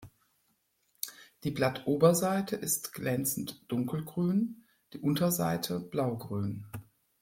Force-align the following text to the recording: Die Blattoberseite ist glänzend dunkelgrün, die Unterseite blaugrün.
Die 1.43 1.51
Blattoberseite 1.51 2.55
ist 2.55 2.91
glänzend 2.91 3.69
dunkelgrün, 3.71 4.63
die 4.93 4.99
Unterseite 4.99 5.79
blaugrün. 5.79 6.65